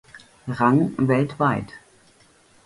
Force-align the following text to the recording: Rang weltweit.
Rang 0.47 0.95
weltweit. 0.97 1.73